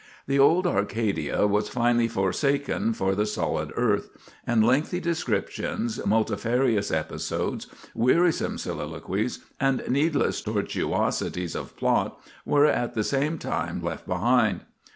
The 0.25 0.39
old 0.39 0.65
Arcadia 0.65 1.45
was 1.45 1.69
finally 1.69 2.07
forsaken 2.07 2.93
for 2.93 3.13
the 3.13 3.27
solid 3.27 3.71
earth, 3.75 4.09
and 4.47 4.65
lengthy 4.65 4.99
descriptions, 4.99 6.03
multifarious 6.03 6.89
episodes, 6.89 7.67
wearisome 7.93 8.57
soliloquies, 8.57 9.45
and 9.59 9.83
needless 9.87 10.41
tortuosities 10.41 11.53
of 11.55 11.77
plot 11.77 12.19
were 12.47 12.65
at 12.65 12.95
the 12.95 13.03
same 13.03 13.37
time 13.37 13.79
left 13.83 14.07
behind. 14.07 14.61